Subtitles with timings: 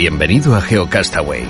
[0.00, 1.44] Bienvenido a GeoCastaway.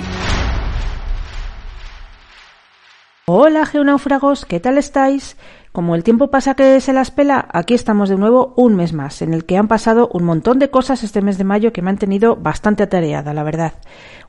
[3.25, 5.37] Hola geonáufragos, ¿qué tal estáis?
[5.71, 9.21] Como el tiempo pasa que se las pela, aquí estamos de nuevo un mes más,
[9.21, 11.89] en el que han pasado un montón de cosas este mes de mayo que me
[11.89, 13.75] han tenido bastante atareada, la verdad.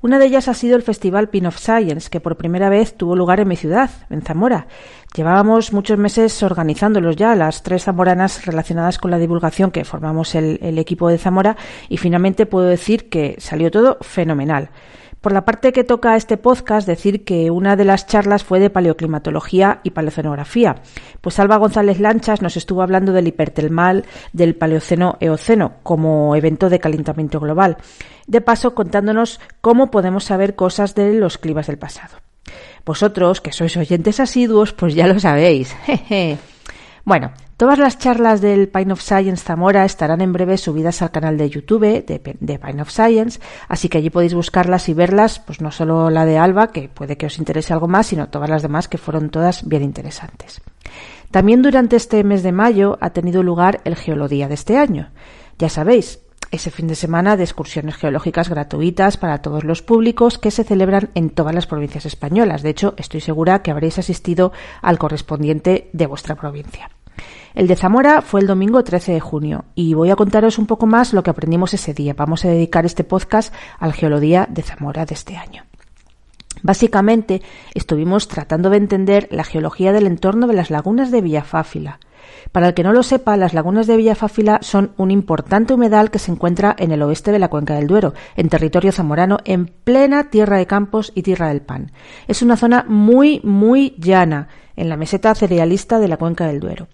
[0.03, 3.17] Una de ellas ha sido el Festival Pin of Science, que por primera vez tuvo
[3.17, 4.69] lugar en mi ciudad, en Zamora.
[5.17, 10.61] Llevábamos muchos meses organizándolos ya, las tres zamoranas relacionadas con la divulgación que formamos el,
[10.63, 11.57] el equipo de Zamora,
[11.89, 14.71] y finalmente puedo decir que salió todo fenomenal.
[15.23, 18.59] Por la parte que toca a este podcast, decir que una de las charlas fue
[18.59, 20.83] de paleoclimatología y paleocenografía.
[21.21, 27.39] Pues Alba González Lanchas nos estuvo hablando del hipertelmal del Paleoceno-Eoceno como evento de calentamiento
[27.39, 27.77] global.
[28.27, 32.17] De paso, contándonos cómo podemos saber cosas de los climas del pasado.
[32.85, 35.77] Vosotros, que sois oyentes asiduos, pues ya lo sabéis.
[37.05, 41.37] Bueno, todas las charlas del Pine of Science Zamora estarán en breve subidas al canal
[41.37, 45.73] de YouTube de, Pine of Science, así que allí podéis buscarlas y verlas, pues no
[45.73, 48.87] solo la de Alba, que puede que os interese algo más, sino todas las demás
[48.87, 50.61] que fueron todas bien interesantes.
[51.33, 55.11] También durante este mes de mayo ha tenido lugar el Geolodía de este año.
[55.59, 56.21] Ya sabéis,
[56.53, 61.11] ese fin de semana de excursiones geológicas gratuitas para todos los públicos que se celebran
[61.15, 62.63] en todas las provincias españolas.
[62.63, 64.53] De hecho, estoy segura que habréis asistido
[64.83, 66.91] al correspondiente de vuestra provincia.
[67.55, 70.87] El de Zamora fue el domingo 13 de junio y voy a contaros un poco
[70.87, 72.15] más lo que aprendimos ese día.
[72.15, 75.65] Vamos a dedicar este podcast al Geolodía de Zamora de este año.
[76.63, 77.43] Básicamente,
[77.75, 81.99] estuvimos tratando de entender la geología del entorno de las lagunas de Villafáfila,
[82.53, 86.19] para el que no lo sepa, las lagunas de Villafáfila son un importante humedal que
[86.19, 90.31] se encuentra en el oeste de la cuenca del Duero, en territorio zamorano, en plena
[90.31, 91.93] tierra de campos y tierra del pan.
[92.29, 96.89] Es una zona muy, muy llana, en la meseta cerealista de la cuenca del Duero.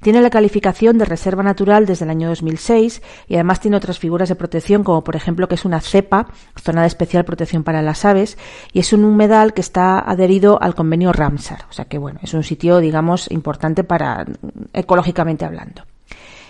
[0.00, 4.28] Tiene la calificación de reserva natural desde el año 2006 y además tiene otras figuras
[4.28, 6.28] de protección como por ejemplo que es una cepa,
[6.60, 8.38] zona de especial protección para las aves,
[8.72, 11.64] y es un humedal que está adherido al convenio Ramsar.
[11.68, 14.24] O sea que bueno, es un sitio digamos importante para
[14.72, 15.82] ecológicamente hablando.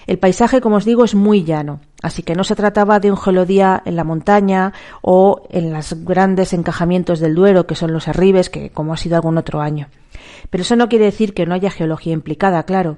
[0.06, 3.18] El paisaje, como os digo, es muy llano, así que no se trataba de un
[3.18, 4.72] geolodía en la montaña
[5.02, 9.16] o en los grandes encajamientos del Duero, que son los arribes, que como ha sido
[9.16, 9.88] algún otro año.
[10.48, 12.96] Pero eso no quiere decir que no haya geología implicada, claro.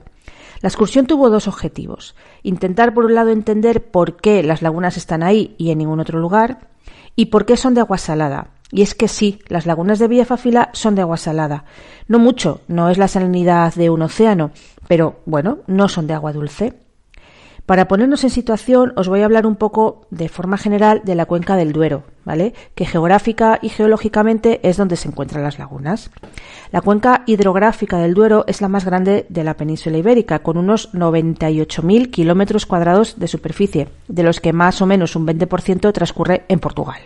[0.60, 2.15] La excursión tuvo dos objetivos.
[2.43, 6.19] Intentar, por un lado, entender por qué las lagunas están ahí y en ningún otro
[6.19, 6.69] lugar,
[7.16, 8.50] y por qué son de agua salada.
[8.71, 11.65] Y es que sí, las lagunas de Villafafila son de agua salada.
[12.09, 14.53] No mucho, no es la salinidad de un océano,
[14.87, 16.75] pero bueno, no son de agua dulce.
[17.70, 21.26] Para ponernos en situación, os voy a hablar un poco de forma general de la
[21.26, 22.53] cuenca del Duero, ¿vale?
[22.75, 26.10] Que geográfica y geológicamente es donde se encuentran las lagunas.
[26.72, 30.92] La cuenca hidrográfica del Duero es la más grande de la península ibérica, con unos
[30.94, 36.59] 98.000 kilómetros cuadrados de superficie, de los que más o menos un 20% transcurre en
[36.59, 37.03] Portugal.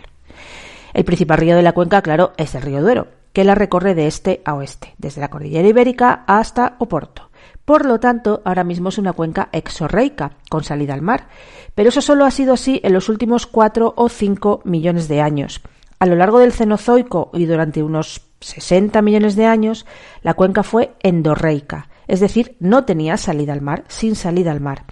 [0.95, 4.07] El principal río de la cuenca, claro, es el río Duero, que la recorre de
[4.07, 7.24] este a oeste, desde la cordillera ibérica hasta Oporto.
[7.65, 11.27] Por lo tanto, ahora mismo es una cuenca exorreica, con salida al mar.
[11.73, 15.61] Pero eso solo ha sido así en los últimos cuatro o cinco millones de años.
[15.97, 19.85] A lo largo del Cenozoico y durante unos 60 millones de años,
[20.21, 24.83] la cuenca fue endorreica, es decir, no tenía salida al mar, sin salida al mar.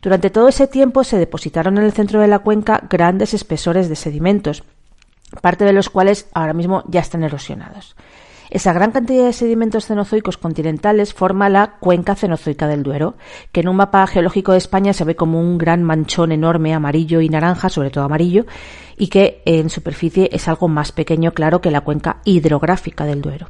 [0.00, 3.96] Durante todo ese tiempo se depositaron en el centro de la cuenca grandes espesores de
[3.96, 4.64] sedimentos,
[5.40, 7.96] parte de los cuales ahora mismo ya están erosionados.
[8.52, 13.14] Esa gran cantidad de sedimentos cenozoicos continentales forma la cuenca cenozoica del Duero,
[13.50, 17.22] que en un mapa geológico de España se ve como un gran manchón enorme amarillo
[17.22, 18.44] y naranja, sobre todo amarillo,
[18.98, 23.48] y que en superficie es algo más pequeño, claro, que la cuenca hidrográfica del Duero.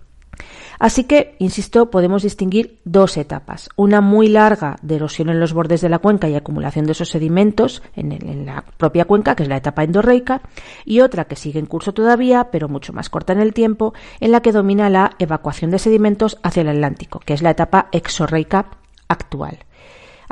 [0.79, 3.69] Así que, insisto, podemos distinguir dos etapas.
[3.76, 7.11] Una muy larga de erosión en los bordes de la cuenca y acumulación de esos
[7.11, 10.43] sedimentos en, la propia cuenca, que es la etapa endorreica,
[10.84, 14.32] y otra que sigue en curso todavía, pero mucho más corta en el tiempo, en
[14.32, 18.67] la que domina la evacuación de sedimentos hacia el Atlántico, que es la etapa exorreica
[19.08, 19.58] actual.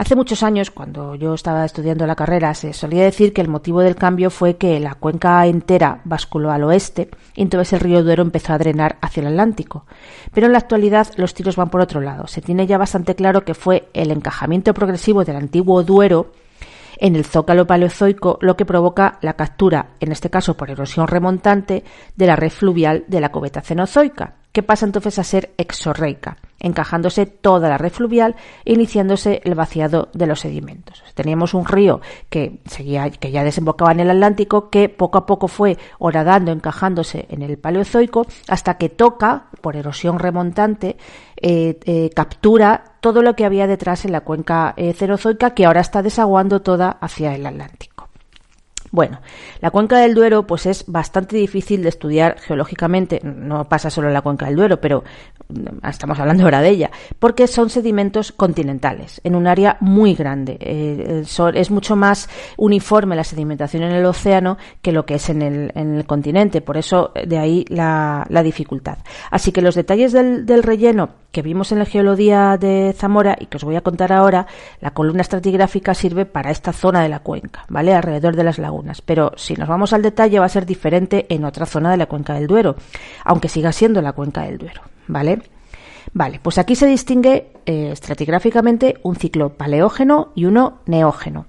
[0.01, 3.83] Hace muchos años, cuando yo estaba estudiando la carrera, se solía decir que el motivo
[3.83, 8.23] del cambio fue que la cuenca entera basculó al oeste y entonces el río Duero
[8.23, 9.85] empezó a drenar hacia el Atlántico.
[10.33, 12.29] Pero en la actualidad los tiros van por otro lado.
[12.29, 16.33] Se tiene ya bastante claro que fue el encajamiento progresivo del antiguo Duero
[16.97, 21.85] en el zócalo paleozoico lo que provoca la captura, en este caso por erosión remontante,
[22.17, 27.27] de la red fluvial de la cubeta cenozoica, que pasa entonces a ser exorreica, encajándose
[27.27, 31.03] toda la red fluvial e iniciándose el vaciado de los sedimentos.
[31.15, 35.49] Teníamos un río que seguía, que ya desembocaba en el Atlántico, que poco a poco
[35.49, 40.97] fue horadando, encajándose en el Paleozoico, hasta que toca, por erosión remontante,
[41.37, 45.81] eh, eh, captura todo lo que había detrás en la cuenca eh, cenozoica, que ahora
[45.81, 47.90] está desaguando toda hacia el Atlántico.
[48.93, 49.21] Bueno,
[49.61, 54.15] la cuenca del Duero pues es bastante difícil de estudiar geológicamente, no pasa solo en
[54.15, 55.05] la cuenca del Duero, pero
[55.49, 56.91] mm, estamos hablando ahora de ella,
[57.21, 60.57] porque son sedimentos continentales, en un área muy grande.
[60.61, 65.43] Eh, es mucho más uniforme la sedimentación en el océano que lo que es en
[65.43, 68.99] el, en el continente, por eso de ahí la, dificultad.
[69.31, 73.57] Así que los detalles del relleno que vimos en la geología de Zamora y que
[73.57, 74.47] os voy a contar ahora,
[74.81, 77.95] la columna estratigráfica sirve para esta zona de la cuenca, ¿vale?
[77.95, 79.03] Alrededor de las lagunas.
[79.03, 82.07] Pero si nos vamos al detalle va a ser diferente en otra zona de la
[82.07, 82.77] cuenca del Duero,
[83.25, 85.43] aunque siga siendo la cuenca del Duero, ¿vale?
[86.13, 91.47] Vale, pues aquí se distingue eh, estratigráficamente un ciclo paleógeno y uno neógeno.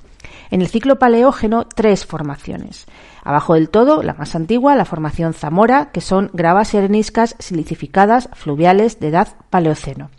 [0.51, 2.86] En el ciclo paleógeno, tres formaciones.
[3.24, 8.30] Abajo del todo, la más antigua, la formación Zamora, que son gravas y areniscas silicificadas
[8.33, 10.09] fluviales de edad paleoceno.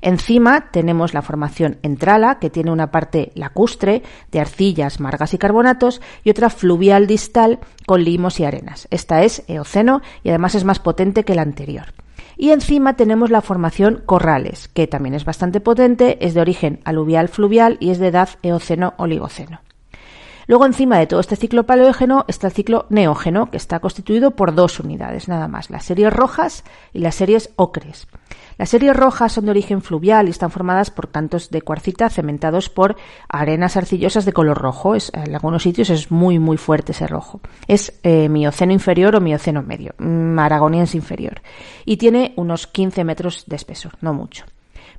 [0.00, 6.00] Encima tenemos la formación entrala, que tiene una parte lacustre de arcillas, margas y carbonatos,
[6.22, 8.86] y otra fluvial distal con limos y arenas.
[8.92, 11.92] Esta es eoceno y además es más potente que la anterior.
[12.36, 17.28] Y encima tenemos la formación corrales, que también es bastante potente, es de origen aluvial
[17.28, 19.60] fluvial y es de edad eoceno-oligoceno.
[20.50, 24.52] Luego, encima de todo este ciclo paleógeno, está el ciclo neógeno, que está constituido por
[24.52, 28.08] dos unidades, nada más, las series rojas y las series ocres.
[28.58, 32.68] Las series rojas son de origen fluvial y están formadas por cantos de cuarcita cementados
[32.68, 32.96] por
[33.28, 34.96] arenas arcillosas de color rojo.
[34.96, 37.40] en algunos sitios es muy, muy fuerte ese rojo.
[37.68, 41.42] Es eh, mioceno inferior o mioceno medio, maragoniense inferior.
[41.84, 44.46] Y tiene unos 15 metros de espesor, no mucho.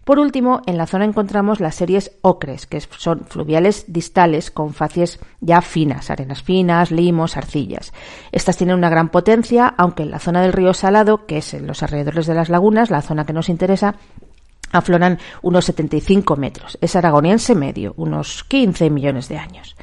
[0.03, 5.19] Por último, en la zona encontramos las series ocres, que son fluviales distales con facies
[5.41, 7.93] ya finas, arenas finas, limos, arcillas.
[8.31, 11.67] Estas tienen una gran potencia, aunque en la zona del río Salado, que es en
[11.67, 13.95] los alrededores de las lagunas, la zona que nos interesa,
[14.71, 16.77] afloran unos 75 metros.
[16.81, 19.75] Es aragoniense medio, unos 15 millones de años.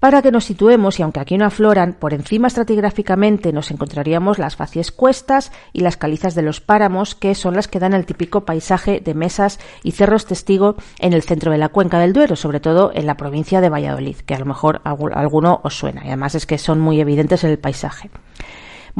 [0.00, 4.56] Para que nos situemos, y aunque aquí no afloran, por encima estratigráficamente nos encontraríamos las
[4.56, 8.46] facies cuestas y las calizas de los páramos, que son las que dan el típico
[8.46, 12.60] paisaje de mesas y cerros testigo en el centro de la cuenca del Duero, sobre
[12.60, 16.34] todo en la provincia de Valladolid, que a lo mejor alguno os suena, y además
[16.34, 18.08] es que son muy evidentes en el paisaje.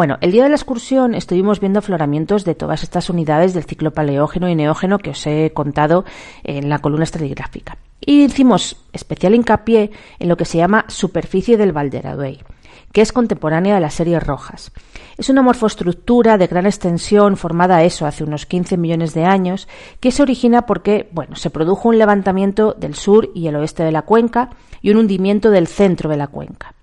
[0.01, 3.91] Bueno, el día de la excursión estuvimos viendo afloramientos de todas estas unidades del ciclo
[3.91, 6.07] paleógeno y neógeno que os he contado
[6.43, 7.77] en la columna estratigráfica.
[8.01, 12.41] Y hicimos especial hincapié en lo que se llama superficie del Valderaduey,
[12.93, 14.73] que es contemporánea de las series rojas.
[15.19, 19.69] Es una morfoestructura de gran extensión formada eso hace unos 15 millones de años,
[20.01, 23.93] que se origina porque, bueno, se produjo un levantamiento del sur y el oeste de
[23.93, 24.49] la cuenca
[24.81, 26.75] y un hundimiento del centro de la cuenca.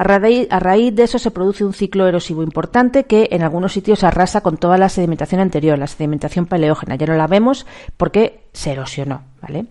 [0.00, 4.40] A raíz, de eso se produce un ciclo erosivo importante que en algunos sitios arrasa
[4.40, 6.94] con toda la sedimentación anterior, la sedimentación paleógena.
[6.94, 7.66] Ya no la vemos
[7.98, 9.66] porque se erosionó, ¿vale?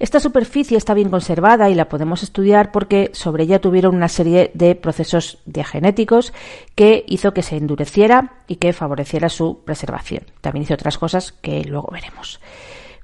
[0.00, 4.50] Esta superficie está bien conservada y la podemos estudiar porque sobre ella tuvieron una serie
[4.52, 6.32] de procesos diagenéticos
[6.74, 10.24] que hizo que se endureciera y que favoreciera su preservación.
[10.40, 12.40] También hizo otras cosas que luego veremos.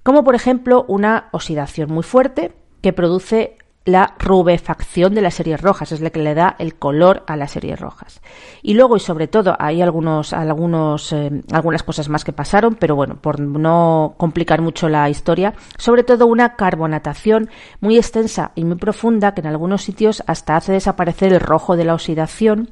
[0.02, 2.50] Como por ejemplo una oxidación muy fuerte
[2.82, 7.22] que produce la rubefacción de las series rojas, es la que le da el color
[7.26, 8.22] a las series rojas.
[8.62, 12.96] Y luego y sobre todo hay algunos, algunos, eh, algunas cosas más que pasaron, pero
[12.96, 17.50] bueno, por no complicar mucho la historia, sobre todo una carbonatación
[17.80, 21.84] muy extensa y muy profunda que en algunos sitios hasta hace desaparecer el rojo de
[21.84, 22.70] la oxidación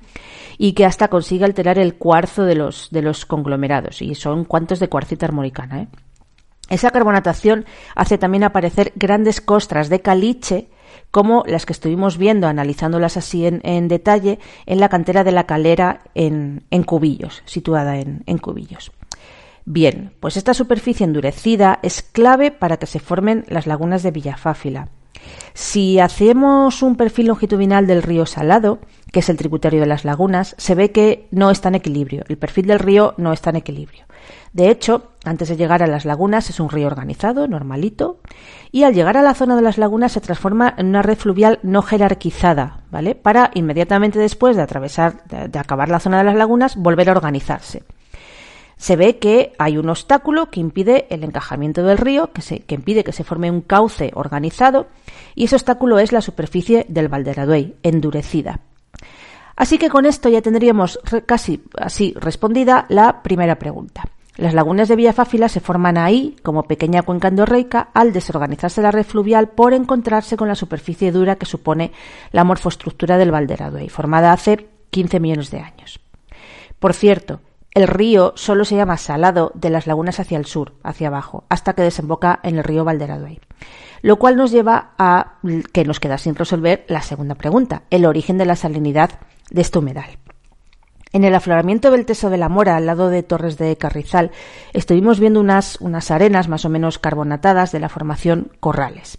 [0.57, 4.81] y que hasta consigue alterar el cuarzo de los, de los conglomerados y son cuantos
[4.81, 5.83] de cuarcita armoricana.
[5.83, 5.89] ¿eh?
[6.71, 10.69] Esa carbonatación hace también aparecer grandes costras de caliche
[11.11, 16.01] como las que estuvimos viendo, analizándolas así en, detalle, en la cantera de la calera
[16.15, 18.93] en, Cubillos, situada en, en Cubillos.
[19.65, 24.89] Bien, pues esta superficie endurecida es clave para que se formen las lagunas de Villafáfila.
[25.55, 28.81] Si hacemos un perfil longitudinal del río Salado,
[29.13, 32.25] que es el tributario de las lagunas, se ve que no está en equilibrio.
[32.29, 34.07] El perfil del río no está en equilibrio.
[34.55, 38.21] De hecho, antes de llegar a las lagunas es un río organizado, normalito,
[38.71, 41.59] y al llegar a la zona de las lagunas se transforma en una red fluvial
[41.63, 43.15] no jerarquizada, ¿vale?
[43.15, 47.85] Para inmediatamente después de atravesar, de, acabar la zona de las lagunas, volver a organizarse
[48.79, 52.75] se ve que hay un obstáculo que impide el encajamiento del río, que, se, que,
[52.75, 54.89] impide que se forme un cauce organizado,
[55.37, 58.59] y ese obstáculo es la superficie del Valderaduey, endurecida.
[59.63, 64.03] Así que con esto ya tendríamos casi así respondida la primera pregunta.
[64.35, 69.07] Las lagunas de Villafáfila se forman ahí, como pequeña cuenca endorreica, al desorganizarse la red
[69.07, 71.93] fluvial por encontrarse con la superficie dura que supone
[72.33, 76.01] la morfoestructura del Valderaduey, formada hace 15 millones de años.
[76.81, 77.39] Por cierto,
[77.73, 81.75] el río solo se llama salado de las lagunas hacia el sur, hacia abajo, hasta
[81.75, 83.39] que desemboca en el río Valderaduey.
[84.01, 85.35] Lo cual nos lleva a
[85.73, 89.21] que nos queda sin resolver la segunda pregunta, el origen de la salinidad
[89.53, 90.19] de este humedal.
[91.15, 94.31] En el afloramiento del Teso de la Mora, al lado de Torres de Carrizal,
[94.73, 99.19] estuvimos viendo unas, unas arenas más o menos carbonatadas de la formación Corrales.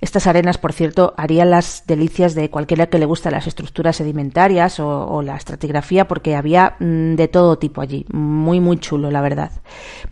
[0.00, 4.78] Estas arenas, por cierto, harían las delicias de cualquiera que le gusta las estructuras sedimentarias
[4.78, 8.06] o, la estratigrafía, porque había mm, de todo tipo allí.
[8.12, 9.50] Muy, muy chulo, la verdad.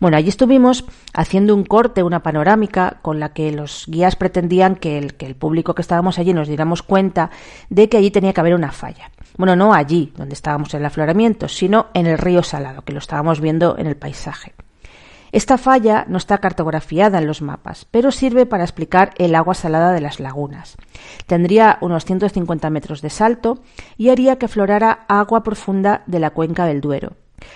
[0.01, 0.83] Bueno, allí estuvimos
[1.13, 5.35] haciendo un corte, una panorámica, con la que los guías pretendían que el, que el
[5.35, 7.29] público que estábamos allí nos diéramos cuenta
[7.69, 9.11] de que allí tenía que haber una falla.
[9.37, 12.99] Bueno, no allí, donde estábamos en el afloramiento, sino en el río Salado, que lo
[12.99, 14.53] estábamos viendo en el paisaje.
[15.31, 19.93] Esta falla no está cartografiada en los mapas, pero sirve para explicar el agua salada
[19.93, 20.75] de las lagunas.
[21.25, 23.59] Tendría unos 150 metros de salto
[23.97, 27.13] y haría que florara agua profunda de la cuenca del Duero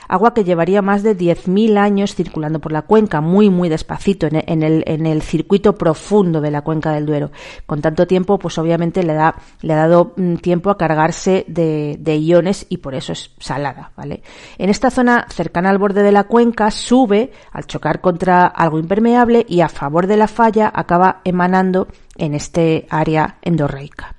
[0.08, 4.64] agua que llevaría más de 10.000 años circulando por la cuenca, muy, muy despacito, en
[4.64, 7.32] el, en el, circuito profundo de la cuenca del Duero.
[7.66, 11.98] Con tanto tiempo, pues obviamente le, da, le ha dado mm, tiempo a cargarse de,
[12.00, 14.22] de iones y por eso es salada, ¿vale?
[14.58, 19.46] En esta zona cercana al borde de la cuenca sube al chocar contra algo impermeable
[19.48, 21.88] y a favor de la falla acaba emanando
[22.18, 24.16] en este área endorreica.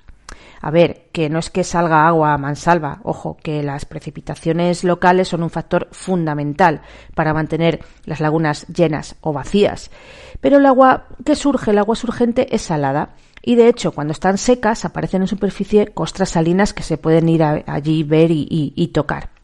[0.61, 5.27] A ver, que no es que salga agua a mansalva, ojo, que las precipitaciones locales
[5.27, 6.81] son un factor fundamental
[7.15, 9.91] para mantener las lagunas llenas o vacías.
[10.41, 13.15] Pero el agua que surge, el agua surgente, es salada.
[13.41, 17.43] Y de hecho, cuando están secas, aparecen en superficie costras salinas que se pueden ir
[17.43, 19.36] allí ver y tocar.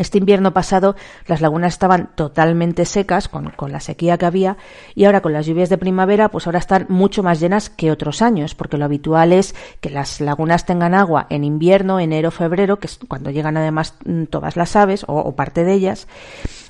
[0.00, 4.56] Este invierno pasado las lagunas estaban totalmente secas con, la sequía que había
[4.94, 8.22] y ahora con las lluvias de primavera pues ahora están mucho más llenas que otros
[8.22, 12.86] años porque lo habitual es que las lagunas tengan agua en invierno, enero, febrero, que
[12.86, 16.08] es cuando llegan además mm, todas las aves o, parte de ellas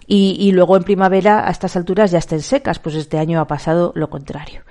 [0.08, 3.46] y, y luego en primavera a estas alturas ya estén secas, pues este año ha
[3.46, 4.62] pasado lo contrario.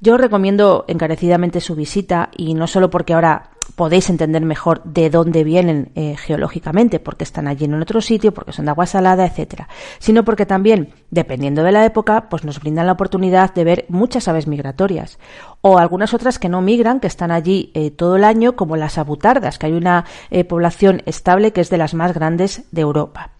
[0.00, 5.44] Yo recomiendo encarecidamente su visita y no solo porque ahora podéis entender mejor de dónde
[5.44, 9.68] vienen eh, geológicamente, porque están allí en otro sitio, porque son de agua salada, etcétera,
[9.98, 14.28] sino porque también, dependiendo de la época, pues nos brindan la oportunidad de ver muchas
[14.28, 15.18] aves migratorias
[15.60, 18.98] o algunas otras que no migran, que están allí eh, todo el año, como las
[18.98, 23.39] abutardas, que hay una eh, población estable que es de las más grandes de Europa.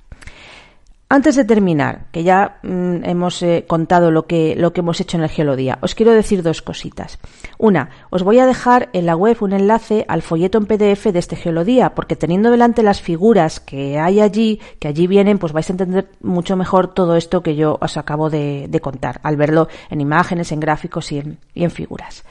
[1.13, 5.17] Antes de terminar, que ya mm, hemos eh, contado lo que, lo que hemos hecho
[5.17, 7.19] en el Geolodía, os quiero decir dos cositas.
[7.59, 11.19] Una, os voy a dejar en la web un enlace al folleto en PDF de
[11.19, 15.69] este Geolodía, porque teniendo delante las figuras que hay allí, que allí vienen, pues vais
[15.69, 20.01] a entender mucho mejor todo esto que yo os acabo de, contar, al verlo en
[20.01, 21.25] imágenes, en gráficos y
[21.57, 22.23] en figuras.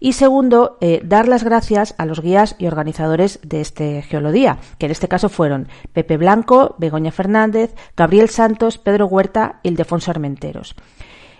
[0.00, 4.86] Y segundo, eh, dar las gracias a los guías y organizadores de este Geolodía, que
[4.86, 10.74] en este caso fueron Pepe Blanco, Begoña Fernández, Gabriel Santos, Pedro Huerta y Ildefonso Armenteros.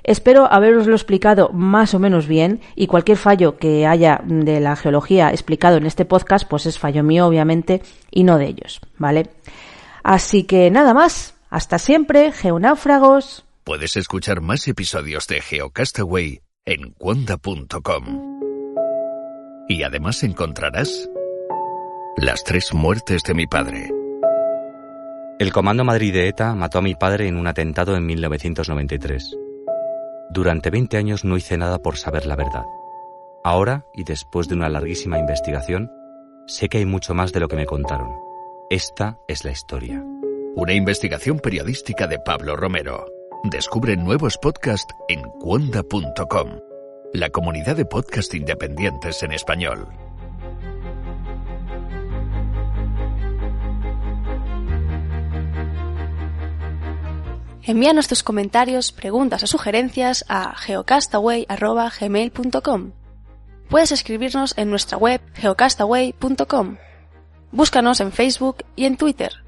[0.02, 5.30] Espero haberoslo explicado más o menos bien y cualquier fallo que haya de la geología
[5.30, 7.82] explicado en este podcast, pues es fallo mío, obviamente,
[8.12, 9.30] y no de ellos, ¿vale?
[10.04, 11.34] Así que nada más.
[11.50, 13.44] Hasta siempre, geonáufragos.
[13.64, 18.35] Puedes escuchar más episodios de GeoCastaway en cuanda.com.
[19.68, 21.08] Y además encontrarás
[22.16, 23.90] las tres muertes de mi padre.
[25.38, 29.36] El Comando Madrid de ETA mató a mi padre en un atentado en 1993.
[30.30, 32.64] Durante 20 años no hice nada por saber la verdad.
[33.44, 35.90] Ahora, y después de una larguísima investigación,
[36.46, 38.08] sé que hay mucho más de lo que me contaron.
[38.70, 40.02] Esta es la historia.
[40.54, 43.06] Una investigación periodística de Pablo Romero.
[43.44, 46.75] Descubre nuevos podcasts en cuanda.com
[47.16, 49.88] la comunidad de podcast independientes en español.
[57.62, 62.92] Envíanos tus comentarios, preguntas o sugerencias a geocastaway.gmail.com.
[63.68, 66.76] Puedes escribirnos en nuestra web geocastaway.com.
[67.50, 69.45] Búscanos en Facebook y en Twitter.